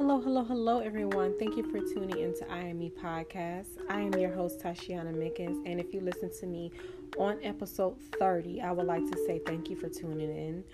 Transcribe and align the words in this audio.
Hello, 0.00 0.18
hello, 0.18 0.42
hello, 0.42 0.78
everyone. 0.78 1.38
Thank 1.38 1.58
you 1.58 1.62
for 1.62 1.78
tuning 1.78 2.20
into 2.20 2.50
I 2.50 2.60
Am 2.60 2.78
Me 2.78 2.90
podcast. 2.90 3.66
I 3.90 4.00
am 4.00 4.14
your 4.14 4.32
host, 4.32 4.58
Tysheona 4.58 5.12
Mickens, 5.12 5.62
and 5.66 5.78
if 5.78 5.92
you 5.92 6.00
listen 6.00 6.30
to 6.40 6.46
me 6.46 6.72
on 7.18 7.38
episode 7.42 7.98
30, 8.18 8.62
I 8.62 8.72
would 8.72 8.86
like 8.86 9.04
to 9.10 9.18
say 9.26 9.42
thank 9.44 9.68
you 9.68 9.76
for 9.76 9.90
tuning 9.90 10.30
in. 10.30 10.64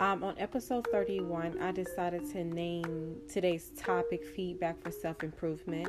Um, 0.00 0.24
on 0.24 0.36
episode 0.38 0.86
31, 0.90 1.60
I 1.60 1.70
decided 1.72 2.26
to 2.30 2.44
name 2.44 3.16
today's 3.30 3.72
topic 3.76 4.24
feedback 4.24 4.82
for 4.82 4.90
self 4.90 5.22
improvement. 5.22 5.88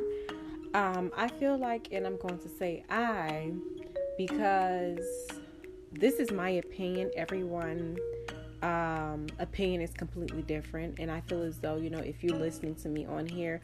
Um, 0.73 1.09
I 1.16 1.30
feel 1.30 1.58
like, 1.58 1.88
and 1.94 2.05
I'm 2.05 2.18
going 2.18 2.40
to 2.40 2.50
say 2.50 2.84
I, 2.90 3.54
because 4.18 5.30
this 5.94 6.16
is 6.16 6.31
my 6.31 6.50
opinion. 6.50 7.12
Everyone 7.16 7.98
um, 8.63 9.27
opinion 9.40 9.81
is 9.81 9.91
completely 9.91 10.41
different, 10.41 10.98
and 10.98 11.12
I 11.12 11.21
feel 11.21 11.44
as 11.44 11.59
though 11.59 11.76
you 11.76 11.90
know 11.90 11.99
if 11.99 12.23
you're 12.23 12.38
listening 12.38 12.76
to 12.76 12.90
me 12.90 13.05
on 13.05 13.27
here, 13.27 13.62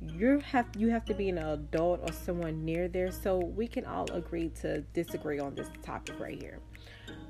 you 0.00 0.40
have 0.40 0.66
you 0.76 0.88
have 0.90 1.04
to 1.06 1.14
be 1.14 1.28
an 1.28 1.38
adult 1.38 2.00
or 2.02 2.12
someone 2.12 2.64
near 2.64 2.88
there 2.88 3.12
so 3.12 3.38
we 3.38 3.68
can 3.68 3.86
all 3.86 4.10
agree 4.12 4.48
to 4.60 4.80
disagree 4.92 5.38
on 5.38 5.54
this 5.54 5.68
topic 5.82 6.18
right 6.18 6.40
here. 6.40 6.58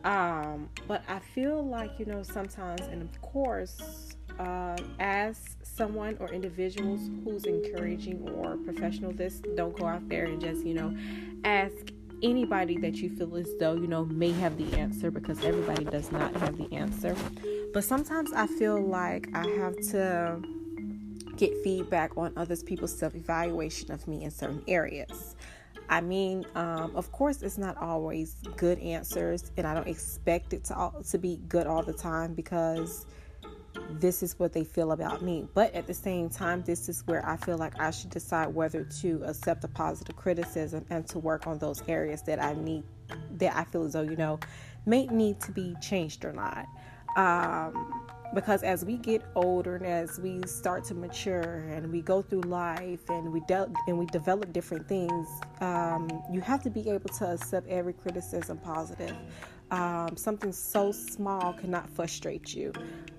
Um, 0.05 0.70
but 0.89 1.05
I 1.06 1.19
feel 1.19 1.65
like 1.65 1.98
you 1.98 2.06
know 2.06 2.23
sometimes, 2.23 2.80
and 2.83 3.03
of 3.03 3.20
course, 3.20 4.17
uh, 4.39 4.77
as 4.98 5.56
someone 5.62 6.17
or 6.19 6.33
individuals 6.33 7.11
who's 7.25 7.45
encouraging 7.45 8.27
or 8.31 8.56
professional 8.56 9.12
this, 9.12 9.42
don't 9.55 9.79
go 9.79 9.87
out 9.87 10.09
there 10.09 10.25
and 10.25 10.41
just 10.41 10.65
you 10.65 10.75
know 10.75 10.97
ask 11.45 11.92
anybody 12.23 12.79
that 12.79 12.97
you 12.97 13.11
feel 13.11 13.37
as 13.37 13.49
though 13.59 13.75
you 13.75 13.87
know 13.87 14.05
may 14.07 14.33
have 14.33 14.57
the 14.57 14.79
answer 14.79 15.11
because 15.11 15.43
everybody 15.45 15.85
does 15.85 16.12
not 16.12 16.35
have 16.37 16.57
the 16.57 16.73
answer. 16.75 17.17
But 17.73 17.85
sometimes 17.85 18.33
I 18.33 18.47
feel 18.47 18.81
like 18.81 19.28
I 19.34 19.47
have 19.59 19.77
to 19.91 20.43
get 21.37 21.53
feedback 21.65 22.17
on 22.17 22.33
others 22.37 22.62
people's 22.62 22.97
self 22.97 23.15
evaluation 23.15 23.91
of 23.91 24.06
me 24.06 24.25
in 24.25 24.31
certain 24.31 24.62
areas. 24.69 25.37
I 25.89 26.00
mean, 26.00 26.47
um, 26.55 26.95
of 26.95 27.12
course, 27.12 27.43
it's 27.43 27.59
not 27.59 27.77
always 27.77 28.37
good 28.56 28.78
answers, 28.78 29.50
and 29.56 29.67
I 29.67 29.75
don't 29.75 29.89
expect 29.89 30.53
it 30.53 30.65
to 30.65 30.77
all, 30.77 31.03
to 31.11 31.19
be 31.19 31.41
good 31.48 31.67
all 31.67 31.83
the 31.83 31.93
time 31.93 32.34
because 32.34 33.06
this 33.91 34.23
is 34.23 34.39
what 34.39 34.53
they 34.53 34.65
feel 34.65 34.92
about 34.92 35.23
me. 35.23 35.47
But 35.55 35.75
at 35.75 35.87
the 35.87 35.95
same 35.95 36.28
time, 36.28 36.62
this 36.62 36.89
is 36.89 37.03
where 37.06 37.27
I 37.28 37.37
feel 37.37 37.59
like 37.59 37.78
I 37.81 37.91
should 37.91 38.11
decide 38.11 38.48
whether 38.48 38.84
to 39.01 39.23
accept 39.25 39.62
the 39.62 39.69
positive 39.69 40.17
criticism 40.17 40.84
and 40.91 41.06
to 41.09 41.19
work 41.19 41.47
on 41.47 41.59
those 41.59 41.83
areas 41.89 42.23
that 42.23 42.43
I 42.43 42.55
need, 42.55 42.84
that 43.39 43.56
I 43.56 43.65
feel 43.65 43.84
as 43.84 43.93
though, 43.93 44.03
you 44.03 44.17
know, 44.17 44.39
may 44.87 45.06
need 45.06 45.41
to 45.43 45.53
be 45.53 45.75
changed 45.81 46.25
or 46.25 46.33
not. 46.33 46.67
Um, 47.17 48.03
because 48.34 48.62
as 48.62 48.84
we 48.84 48.97
get 48.97 49.23
older 49.34 49.77
and 49.77 49.87
as 49.87 50.19
we 50.19 50.41
start 50.47 50.84
to 50.84 50.95
mature 50.95 51.67
and 51.70 51.93
we 51.93 52.00
go 52.00 52.23
through 52.23 52.41
life 52.43 53.11
and 53.11 53.31
we 53.31 53.41
de- 53.41 53.70
and 53.87 53.98
we 53.98 54.06
develop 54.06 54.53
different 54.53 54.89
things, 54.89 55.28
um, 55.61 56.09
you 56.31 56.41
have 56.41 56.62
to 56.62 56.70
be 56.70 56.89
able 56.89 57.11
to 57.11 57.33
accept 57.33 57.69
every 57.69 57.93
criticism 57.93 58.56
positive 58.56 59.15
um, 59.73 60.17
something 60.17 60.53
so 60.53 60.92
small 60.92 61.55
cannot 61.55 61.89
frustrate 61.89 62.55
you. 62.55 62.73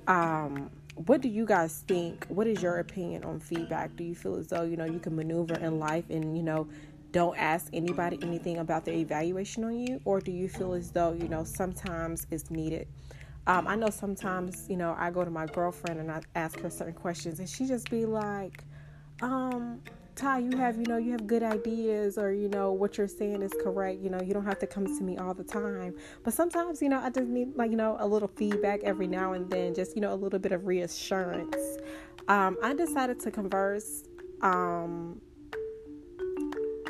Um, 0.07 0.69
what 0.95 1.21
do 1.21 1.27
you 1.27 1.45
guys 1.45 1.83
think? 1.87 2.25
What 2.27 2.45
is 2.45 2.61
your 2.61 2.77
opinion 2.77 3.23
on 3.23 3.39
feedback? 3.39 3.95
Do 3.95 4.03
you 4.03 4.13
feel 4.13 4.35
as 4.35 4.47
though 4.47 4.61
you 4.61 4.77
know 4.77 4.85
you 4.85 4.99
can 4.99 5.15
maneuver 5.15 5.55
in 5.55 5.79
life 5.79 6.05
and 6.09 6.37
you 6.37 6.43
know 6.43 6.67
don't 7.11 7.37
ask 7.37 7.67
anybody 7.73 8.19
anything 8.21 8.57
about 8.57 8.85
their 8.85 8.93
evaluation 8.95 9.63
on 9.63 9.77
you, 9.77 9.99
or 10.05 10.21
do 10.21 10.31
you 10.31 10.47
feel 10.47 10.73
as 10.73 10.91
though 10.91 11.13
you 11.13 11.27
know 11.27 11.43
sometimes 11.43 12.27
it's 12.29 12.51
needed? 12.51 12.87
Um, 13.47 13.67
I 13.67 13.75
know 13.75 13.89
sometimes 13.89 14.69
you 14.69 14.77
know 14.77 14.95
I 14.97 15.09
go 15.09 15.25
to 15.25 15.31
my 15.31 15.47
girlfriend 15.47 15.99
and 15.99 16.11
I 16.11 16.21
ask 16.35 16.59
her 16.59 16.69
certain 16.69 16.93
questions, 16.93 17.39
and 17.39 17.49
she 17.49 17.65
just 17.65 17.89
be 17.89 18.05
like, 18.05 18.63
um, 19.21 19.81
Ty, 20.15 20.39
you 20.39 20.57
have, 20.57 20.77
you 20.77 20.85
know, 20.85 20.97
you 20.97 21.11
have 21.11 21.25
good 21.25 21.41
ideas 21.41 22.19
or, 22.19 22.31
you 22.31 22.47
know, 22.47 22.71
what 22.71 22.97
you're 22.99 23.07
saying 23.07 23.41
is 23.41 23.51
correct. 23.63 23.99
You 23.99 24.11
know, 24.11 24.21
you 24.21 24.31
don't 24.33 24.45
have 24.45 24.59
to 24.59 24.67
come 24.67 24.85
to 24.85 25.03
me 25.03 25.17
all 25.17 25.33
the 25.33 25.43
time. 25.43 25.95
But 26.23 26.33
sometimes, 26.33 26.83
you 26.83 26.89
know, 26.89 26.99
I 26.99 27.09
just 27.09 27.27
need, 27.27 27.55
like, 27.55 27.71
you 27.71 27.77
know, 27.77 27.97
a 27.99 28.05
little 28.07 28.27
feedback 28.27 28.81
every 28.83 29.07
now 29.07 29.33
and 29.33 29.49
then, 29.49 29.73
just, 29.73 29.95
you 29.95 30.01
know, 30.01 30.13
a 30.13 30.15
little 30.15 30.37
bit 30.37 30.51
of 30.51 30.67
reassurance. 30.67 31.79
Um, 32.27 32.57
I 32.61 32.73
decided 32.73 33.19
to 33.21 33.31
converse 33.31 34.03
um, 34.41 35.19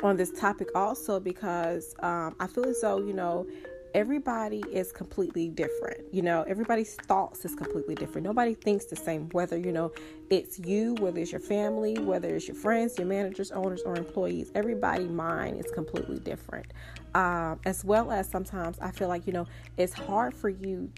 on 0.02 0.16
this 0.18 0.30
topic 0.30 0.68
also 0.74 1.18
because 1.18 1.94
um, 2.00 2.36
I 2.38 2.46
feel 2.46 2.66
as 2.66 2.82
though, 2.82 2.98
you 2.98 3.14
know, 3.14 3.46
everybody 3.94 4.62
is 4.72 4.90
completely 4.90 5.48
different. 5.48 6.12
You 6.12 6.22
know, 6.22 6.42
everybody's 6.48 6.94
thoughts 6.94 7.44
is 7.44 7.54
completely 7.54 7.94
different. 7.94 8.26
Nobody 8.26 8.54
thinks 8.54 8.86
the 8.86 8.96
same, 8.96 9.28
whether, 9.30 9.56
you 9.56 9.70
know, 9.70 9.92
it's 10.30 10.58
you, 10.58 10.94
whether 10.94 11.20
it's 11.20 11.30
your 11.30 11.40
family, 11.40 11.96
whether 11.98 12.34
it's 12.34 12.48
your 12.48 12.56
friends, 12.56 12.98
your 12.98 13.06
managers, 13.06 13.52
owners, 13.52 13.82
or 13.82 13.96
employees. 13.96 14.50
Everybody 14.56 15.06
mind 15.06 15.64
is 15.64 15.70
completely 15.70 16.18
different. 16.18 16.66
Um, 17.14 17.60
as 17.64 17.84
well 17.84 18.10
as 18.10 18.28
sometimes 18.28 18.78
I 18.80 18.90
feel 18.90 19.06
like, 19.06 19.28
you 19.28 19.32
know, 19.32 19.46
it's 19.76 19.92
hard 19.92 20.34
for 20.34 20.48
you, 20.48 20.90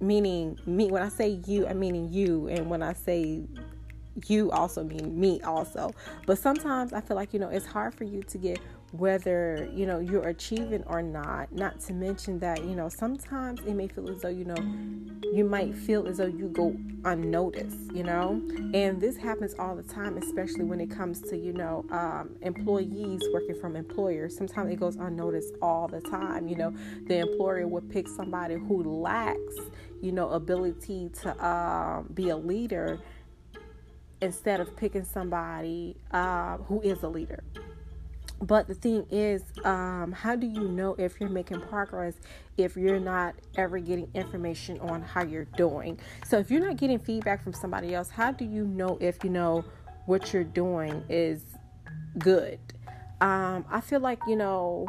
meaning 0.00 0.56
me, 0.64 0.92
when 0.92 1.02
I 1.02 1.08
say 1.08 1.40
you, 1.46 1.66
I'm 1.66 1.80
meaning 1.80 2.12
you. 2.12 2.46
And 2.46 2.70
when 2.70 2.82
I 2.82 2.92
say 2.92 3.42
you 4.26 4.50
also 4.50 4.84
mean 4.84 5.18
me 5.18 5.40
also. 5.42 5.92
But 6.26 6.38
sometimes 6.38 6.92
I 6.92 7.00
feel 7.00 7.16
like, 7.16 7.32
you 7.32 7.40
know, 7.40 7.48
it's 7.48 7.66
hard 7.66 7.94
for 7.94 8.04
you 8.04 8.22
to 8.22 8.38
get 8.38 8.60
whether 8.98 9.68
you 9.74 9.86
know 9.86 9.98
you're 9.98 10.28
achieving 10.28 10.84
or 10.86 11.02
not. 11.02 11.52
Not 11.52 11.80
to 11.80 11.92
mention 11.92 12.38
that 12.38 12.64
you 12.64 12.76
know 12.76 12.88
sometimes 12.88 13.60
it 13.60 13.74
may 13.74 13.88
feel 13.88 14.08
as 14.08 14.22
though 14.22 14.28
you 14.28 14.44
know 14.44 14.56
you 15.32 15.44
might 15.44 15.74
feel 15.74 16.06
as 16.06 16.18
though 16.18 16.26
you 16.26 16.48
go 16.48 16.76
unnoticed 17.04 17.92
you 17.92 18.04
know? 18.04 18.40
And 18.72 19.00
this 19.00 19.16
happens 19.16 19.54
all 19.58 19.74
the 19.74 19.82
time 19.82 20.16
especially 20.16 20.64
when 20.64 20.80
it 20.80 20.90
comes 20.90 21.20
to 21.22 21.36
you 21.36 21.52
know 21.52 21.84
um, 21.90 22.36
employees 22.42 23.20
working 23.32 23.58
from 23.60 23.74
employers. 23.74 24.36
Sometimes 24.36 24.72
it 24.72 24.78
goes 24.78 24.94
unnoticed 24.96 25.54
all 25.60 25.88
the 25.88 26.00
time 26.00 26.46
you 26.46 26.54
know? 26.54 26.72
The 27.08 27.18
employer 27.18 27.66
would 27.66 27.90
pick 27.90 28.06
somebody 28.06 28.54
who 28.54 28.82
lacks 29.00 29.56
you 30.00 30.12
know 30.12 30.28
ability 30.30 31.10
to 31.22 31.44
um, 31.46 32.08
be 32.14 32.28
a 32.28 32.36
leader 32.36 33.00
instead 34.24 34.60
of 34.60 34.76
picking 34.76 35.04
somebody 35.04 35.96
uh, 36.10 36.56
who 36.58 36.80
is 36.82 37.02
a 37.02 37.08
leader 37.08 37.42
but 38.40 38.66
the 38.66 38.74
thing 38.74 39.06
is, 39.10 39.42
um, 39.64 40.12
how 40.12 40.36
do 40.36 40.46
you 40.46 40.68
know 40.68 40.94
if 40.98 41.20
you're 41.20 41.30
making 41.30 41.60
progress 41.62 42.14
if 42.56 42.76
you're 42.76 43.00
not 43.00 43.34
ever 43.56 43.78
getting 43.78 44.08
information 44.14 44.78
on 44.80 45.02
how 45.02 45.22
you're 45.22 45.46
doing? 45.56 45.98
So, 46.26 46.38
if 46.38 46.50
you're 46.50 46.64
not 46.64 46.76
getting 46.76 46.98
feedback 46.98 47.42
from 47.42 47.52
somebody 47.52 47.94
else, 47.94 48.10
how 48.10 48.32
do 48.32 48.44
you 48.44 48.66
know 48.66 48.98
if 49.00 49.24
you 49.24 49.30
know 49.30 49.64
what 50.06 50.32
you're 50.32 50.44
doing 50.44 51.04
is 51.08 51.42
good? 52.18 52.58
Um, 53.20 53.64
I 53.70 53.80
feel 53.80 54.00
like, 54.00 54.18
you 54.26 54.36
know, 54.36 54.86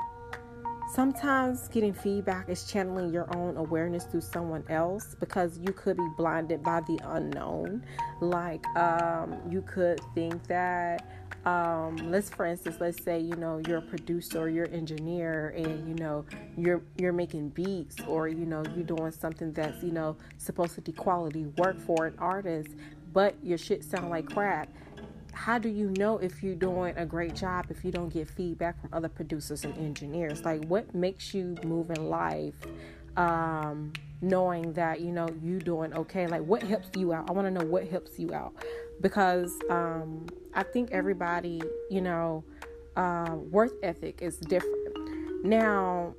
sometimes 0.94 1.68
getting 1.68 1.94
feedback 1.94 2.50
is 2.50 2.66
channeling 2.66 3.12
your 3.12 3.34
own 3.36 3.58
awareness 3.58 4.06
through 4.06 4.22
someone 4.22 4.64
else 4.70 5.16
because 5.20 5.58
you 5.58 5.74
could 5.74 5.98
be 5.98 6.08
blinded 6.18 6.64
by 6.64 6.82
the 6.82 7.00
unknown. 7.04 7.84
Like, 8.22 8.66
um, 8.78 9.38
you 9.50 9.62
could 9.62 10.00
think 10.14 10.46
that 10.48 11.08
um, 11.46 11.96
let's 12.10 12.30
for 12.30 12.46
instance 12.46 12.78
let's 12.80 13.04
say 13.04 13.20
you 13.20 13.36
know 13.36 13.62
you're 13.68 13.78
a 13.78 13.82
producer 13.82 14.40
or 14.40 14.50
you're 14.50 14.66
an 14.66 14.74
engineer 14.74 15.54
and 15.56 15.88
you 15.88 15.94
know 15.94 16.26
you're 16.58 16.82
you're 16.98 17.14
making 17.14 17.50
beats 17.50 17.98
or 18.08 18.28
you 18.28 18.46
know 18.46 18.64
you're 18.76 18.84
doing 18.84 19.12
something 19.12 19.54
that's 19.54 19.84
you 19.84 19.92
know 19.92 20.18
supposed 20.38 20.74
to 20.74 20.82
be 20.82 20.92
quality 20.92 21.46
work 21.58 21.80
for 21.80 22.08
an 22.08 22.16
artist 22.18 22.70
but 23.14 23.36
your 23.44 23.60
shit 23.60 23.84
sound 23.84 24.10
like 24.10 24.26
crap 24.26 24.70
how 25.36 25.60
do 25.60 25.70
you 25.70 25.92
know 25.98 26.18
if 26.18 26.42
you're 26.42 26.56
doing 26.56 26.98
a 26.98 27.06
great 27.06 27.36
job 27.36 27.66
if 27.70 27.84
you 27.84 27.92
don't 27.92 28.10
get 28.10 28.28
feedback 28.28 28.80
from 28.80 28.90
other 28.94 29.10
producers 29.10 29.66
and 29.66 29.78
engineers? 29.78 30.44
Like 30.44 30.64
what 30.66 30.96
makes 30.96 31.34
you 31.34 31.56
move 31.64 31.92
in 31.92 32.10
life 32.10 32.56
um, 33.18 33.92
knowing 34.22 34.74
that 34.74 35.02
you 35.02 35.12
know 35.12 35.28
you 35.44 35.60
doing 35.60 35.94
okay? 35.94 36.26
Like 36.26 36.44
what 36.44 36.64
helps 36.64 36.90
you 36.98 37.14
out? 37.14 37.30
I 37.30 37.34
want 37.34 37.48
to 37.48 37.52
know 37.52 37.66
what 37.66 37.88
helps 37.88 38.18
you 38.18 38.34
out. 38.34 38.54
Because 39.02 39.54
um, 39.70 40.26
I 40.54 40.64
think 40.64 40.92
everybody, 40.92 41.62
you 41.92 42.00
know, 42.00 42.44
uh, 42.96 43.36
worth 43.52 43.74
ethic 43.84 44.22
is 44.22 44.38
different. 44.38 45.44
Now, 45.44 46.16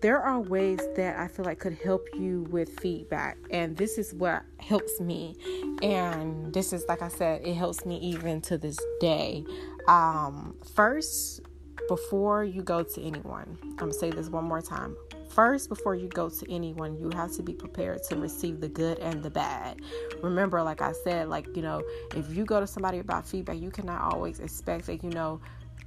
there 0.00 0.20
are 0.20 0.40
ways 0.40 0.80
that 0.96 1.18
I 1.18 1.28
feel 1.28 1.44
like 1.44 1.58
could 1.58 1.78
help 1.82 2.08
you 2.14 2.46
with 2.50 2.80
feedback, 2.80 3.36
and 3.50 3.76
this 3.76 3.98
is 3.98 4.14
what 4.14 4.42
helps 4.58 5.00
me. 5.00 5.36
And 5.82 6.52
this 6.52 6.72
is, 6.72 6.84
like 6.88 7.02
I 7.02 7.08
said, 7.08 7.46
it 7.46 7.54
helps 7.54 7.84
me 7.84 7.98
even 7.98 8.40
to 8.42 8.58
this 8.58 8.78
day. 9.00 9.44
Um, 9.88 10.56
first, 10.74 11.40
before 11.88 12.44
you 12.44 12.62
go 12.62 12.82
to 12.82 13.02
anyone, 13.02 13.58
I'm 13.62 13.76
gonna 13.76 13.92
say 13.92 14.10
this 14.10 14.28
one 14.28 14.44
more 14.44 14.62
time. 14.62 14.96
First, 15.28 15.68
before 15.68 15.94
you 15.94 16.08
go 16.08 16.28
to 16.28 16.52
anyone, 16.52 16.98
you 16.98 17.10
have 17.14 17.32
to 17.36 17.42
be 17.42 17.54
prepared 17.54 18.02
to 18.04 18.16
receive 18.16 18.60
the 18.60 18.68
good 18.68 18.98
and 18.98 19.22
the 19.22 19.30
bad. 19.30 19.80
Remember, 20.22 20.62
like 20.62 20.82
I 20.82 20.92
said, 20.92 21.28
like, 21.28 21.46
you 21.56 21.62
know, 21.62 21.82
if 22.14 22.34
you 22.36 22.44
go 22.44 22.60
to 22.60 22.66
somebody 22.66 22.98
about 22.98 23.26
feedback, 23.26 23.58
you 23.58 23.70
cannot 23.70 24.12
always 24.12 24.40
expect 24.40 24.86
that, 24.86 25.02
you 25.02 25.08
know, 25.08 25.40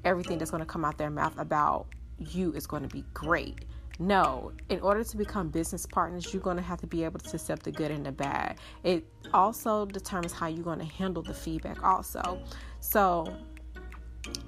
everything 0.03 0.39
that's 0.39 0.49
going 0.49 0.61
to 0.61 0.65
come 0.65 0.83
out 0.83 0.97
their 0.97 1.11
mouth 1.11 1.37
about 1.37 1.85
you 2.17 2.53
is 2.53 2.65
going 2.65 2.81
to 2.81 2.89
be 2.89 3.03
great. 3.13 3.65
No, 3.97 4.51
in 4.69 4.81
order 4.81 5.03
to 5.03 5.17
become 5.17 5.49
business 5.49 5.85
partners, 5.85 6.33
you're 6.33 6.41
going 6.41 6.57
to 6.57 6.63
have 6.63 6.81
to 6.81 6.87
be 6.87 7.05
able 7.05 7.19
to 7.19 7.35
accept 7.35 7.63
the 7.63 7.71
good 7.71 7.91
and 7.91 8.05
the 8.05 8.11
bad. 8.11 8.57
It 8.83 9.07
also 9.33 9.85
determines 9.85 10.33
how 10.33 10.47
you're 10.47 10.63
going 10.63 10.79
to 10.79 10.85
handle 10.85 11.23
the 11.23 11.33
feedback, 11.33 11.81
also. 11.83 12.41
So, 12.81 13.37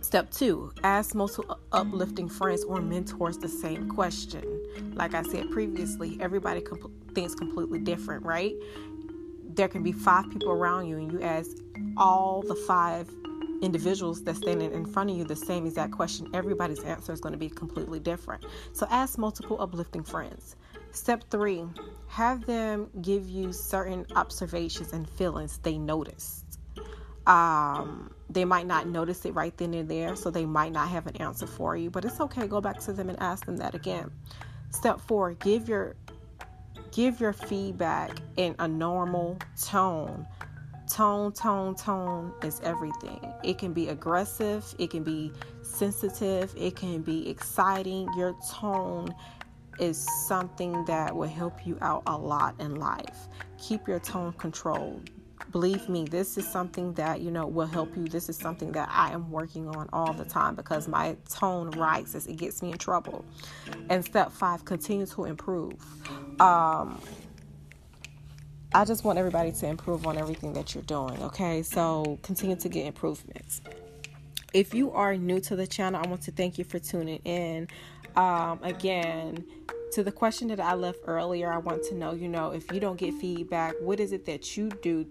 Step 0.02 0.32
two, 0.32 0.72
ask 0.84 1.14
most 1.14 1.40
uplifting 1.72 2.30
friends 2.30 2.64
or 2.64 2.82
mentors 2.82 3.38
the 3.38 3.48
same 3.48 3.90
question. 3.90 4.44
Like 4.96 5.14
I 5.14 5.22
said 5.24 5.52
previously, 5.52 6.18
everybody 6.20 6.62
comp- 6.62 7.14
thinks 7.14 7.36
completely 7.36 7.80
different, 7.80 8.26
right? 8.26 8.56
There 9.54 9.68
can 9.68 9.84
be 9.84 9.92
five 9.92 10.30
people 10.32 10.52
around 10.52 10.88
you, 10.88 10.98
and 10.98 11.12
you 11.12 11.22
ask 11.22 11.52
all 11.96 12.42
the 12.42 12.56
five 12.56 13.10
individuals 13.62 14.24
that's 14.24 14.39
standing 14.39 14.71
in 14.71 14.86
front 14.86 15.09
of 15.09 15.18
you 15.18 15.24
the 15.24 15.36
same 15.36 15.65
exact 15.65 15.92
question. 15.92 16.30
Everybody's 16.33 16.83
answer 16.83 17.12
is 17.12 17.19
going 17.19 17.33
to 17.33 17.39
be 17.39 17.50
completely 17.50 18.00
different. 18.00 18.45
So 18.74 18.88
ask 18.89 19.18
multiple 19.18 19.62
uplifting 19.62 20.04
friends. 20.04 20.56
Step 20.92 21.24
three, 21.30 21.63
have 22.07 22.45
them 22.45 22.89
give 23.01 23.27
you 23.30 23.51
certain 23.51 24.06
observations 24.15 24.94
and 24.94 25.09
feelings 25.09 25.59
they 25.59 25.77
noticed. 25.77 26.59
Um, 27.27 28.13
they 28.30 28.45
might 28.45 28.68
not 28.68 28.88
notice 28.88 29.25
it 29.25 29.33
right 29.33 29.56
then 29.57 29.74
and 29.74 29.89
there, 29.89 30.15
so 30.15 30.30
they 30.30 30.45
might 30.45 30.71
not 30.71 30.88
have 30.88 31.07
an 31.07 31.18
answer 31.18 31.45
for 31.45 31.75
you, 31.75 31.89
but 31.89 32.06
it's 32.06 32.21
okay. 32.21 32.48
Go 32.48 32.62
back 32.62 32.80
to 32.81 32.94
them 32.94 33.09
and 33.09 33.19
ask 33.21 33.45
them 33.45 33.57
that 33.57 33.75
again. 33.75 34.09
Step 34.71 35.01
four, 35.01 35.33
give 35.33 35.68
your 35.68 35.95
give 36.92 37.19
your 37.19 37.33
feedback 37.33 38.18
in 38.38 38.56
a 38.59 38.68
normal 38.68 39.38
tone. 39.62 40.25
Tone, 40.89 41.34
tone, 41.34 41.75
tone 41.75 42.34
is 42.44 42.62
everything. 42.62 43.19
It 43.44 43.57
can 43.57 43.74
be 43.74 43.89
aggressive, 43.89 44.74
it 44.80 44.89
can 44.89 45.04
be 45.04 45.34
sensitive, 45.62 46.54
it 46.56 46.75
can 46.75 47.01
be 47.01 47.30
exciting. 47.30 48.07
Your 48.16 48.36
tone 48.50 49.13
is 49.80 49.98
something 50.28 50.86
that 50.86 51.16
will 51.16 51.28
help 51.28 51.66
you 51.66 51.78
out 51.81 52.04
a 52.07 52.18
lot 52.18 52.56
in 52.60 52.75
life. 52.75 53.28
Keep 53.57 53.88
your 53.88 54.00
tone 54.00 54.34
controlled 54.34 55.10
believe 55.51 55.88
me 55.88 56.04
this 56.04 56.38
is 56.38 56.48
something 56.48 56.94
that 56.94 57.22
you 57.22 57.31
know 57.31 57.45
will 57.45 57.68
help 57.68 57.95
you 57.95 58.07
this 58.07 58.28
is 58.28 58.36
something 58.36 58.72
that 58.72 58.90
i 58.92 59.12
am 59.12 59.30
working 59.31 59.68
on 59.69 59.88
all 59.94 60.13
the 60.13 60.25
time 60.25 60.56
because 60.56 60.88
my 60.88 61.16
tone 61.30 61.69
rises 61.72 62.28
it 62.28 62.38
gets 62.38 62.62
me 62.62 62.72
in 62.72 62.78
trouble 62.78 63.24
and 63.90 64.04
step 64.04 64.31
five 64.31 64.66
continue 64.66 65.06
to 65.06 65.25
improve 65.25 65.75
um, 66.42 67.00
i 68.74 68.84
just 68.86 69.04
want 69.04 69.18
everybody 69.18 69.52
to 69.52 69.68
improve 69.68 70.06
on 70.06 70.18
everything 70.18 70.54
that 70.54 70.74
you're 70.74 70.84
doing 70.84 71.22
okay? 71.22 71.64
So 71.64 72.19
continue 72.24 72.56
to 72.58 72.69
get 72.69 72.86
improvements. 72.86 73.62
If 74.54 74.74
you 74.74 74.92
are 74.92 75.16
new 75.16 75.40
to 75.42 75.56
the 75.56 75.68
channel 75.68 76.02
i 76.04 76.08
want 76.08 76.22
to 76.24 76.31
thank 76.31 76.58
you 76.58 76.64
for 76.64 76.80
tuning 76.80 77.22
in. 77.25 77.68
Um, 78.16 78.60
again 78.64 79.46
to 79.92 80.04
the 80.04 80.12
question 80.12 80.48
that 80.50 80.60
I 80.60 80.74
left 80.74 81.00
earlier, 81.08 81.52
I 81.52 81.58
want 81.58 81.84
to 81.84 81.96
know, 81.96 82.14
you 82.14 82.28
know, 82.28 82.52
if 82.52 82.72
you 82.72 82.80
don't 82.80 82.98
get 82.98 83.14
feedback, 83.14 83.75
what 83.80 84.00
is 84.00 84.12
it 84.12 84.25
that 84.25 84.58
you 84.58 84.69
do 84.69 85.06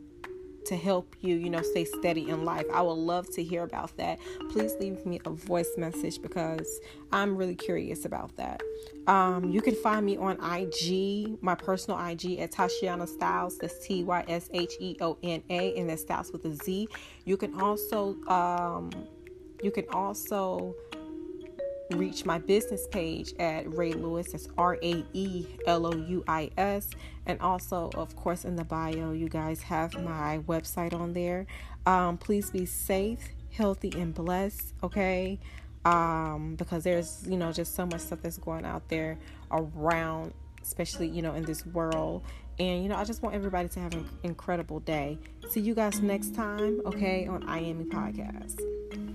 to 0.67 0.77
help 0.77 1.15
you, 1.21 1.37
you 1.37 1.51
know, 1.51 1.63
stay 1.63 1.85
steady 1.85 2.29
in 2.29 2.45
life. 2.45 2.67
I 2.73 2.83
would 2.83 2.93
love 2.93 3.31
to 3.35 3.43
hear 3.43 3.63
about 3.63 3.97
that. 3.97 4.19
Please 4.51 4.75
leave 4.81 5.05
me 5.07 5.21
a 5.25 5.31
voice 5.31 5.71
message 5.77 6.21
because 6.21 6.81
I'm 7.13 7.37
really 7.37 7.55
curious 7.55 8.05
about 8.05 8.37
that. 8.37 8.63
Um, 9.07 9.51
you 9.51 9.61
can 9.61 9.75
find 9.77 10.05
me 10.05 10.17
on 10.17 10.37
IG, 10.43 11.43
my 11.43 11.55
personal 11.55 11.99
IG 12.05 12.39
at 12.39 12.53
Tysheona 12.53 13.09
Styles. 13.09 13.59
That's 13.59 13.87
T 13.87 14.05
Y 14.05 14.25
S 14.29 14.51
H 14.53 14.75
E 14.81 14.97
O 15.01 15.17
N 15.23 15.43
A, 15.49 15.79
and 15.79 15.89
that's 15.89 16.03
Styles 16.03 16.33
with 16.33 16.45
a 16.45 16.55
Z. 16.55 16.89
You 17.25 17.37
can 17.37 17.59
also, 17.61 18.17
um, 18.27 18.91
you 19.63 19.71
can 19.71 19.85
also 19.91 20.75
reach 21.91 22.25
my 22.25 22.38
business 22.38 22.87
page 22.88 23.33
at 23.38 23.73
Rae 23.77 23.93
Louis. 23.93 24.31
That's 24.31 24.49
R 24.59 24.79
A 24.83 25.05
E 25.12 25.47
L 25.67 25.87
O 25.87 25.93
U 25.94 26.25
I 26.27 26.50
S. 26.56 26.88
And 27.27 27.41
also, 27.41 27.91
of 27.94 28.15
course, 28.17 28.44
in 28.44 28.56
the 28.56 28.65
bio, 28.65 29.12
you 29.12 29.29
guys 29.29 29.62
have 29.62 29.94
my 30.03 30.38
website 30.47 30.94
on 30.94 31.12
there. 31.12 31.47
Um, 31.87 32.19
please 32.19 32.50
be 32.50 32.67
safe, 32.67 33.29
healthy, 33.53 33.93
and 33.94 34.15
blessed, 34.15 34.75
okay? 34.83 35.38
Um, 35.85 36.56
because 36.56 36.85
there's, 36.85 37.25
you 37.29 37.37
know, 37.37 37.53
just 37.53 37.75
so 37.75 37.87
much 37.87 38.00
stuff 38.00 38.21
that's 38.23 38.39
going 38.39 38.65
out 38.65 38.89
there 38.89 39.19
around, 39.50 40.32
especially, 40.62 41.09
you 41.09 41.23
know, 41.23 41.35
in 41.35 41.44
this 41.44 41.65
world. 41.67 42.23
And, 42.59 42.82
you 42.82 42.89
know, 42.89 42.97
I 42.97 43.05
just 43.05 43.23
want 43.23 43.35
everybody 43.35 43.69
to 43.69 43.81
have 43.81 43.94
an 43.94 44.09
incredible 44.23 44.81
day. 44.81 45.19
See 45.50 45.61
you 45.61 45.75
guys 45.75 46.00
next 46.00 46.35
time, 46.35 46.81
okay, 46.87 47.27
on 47.27 47.49
I 47.49 47.59
Am 47.59 47.89
Podcast. 47.91 49.06